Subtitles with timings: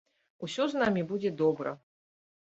[0.45, 1.75] Усё з намі будзе добра!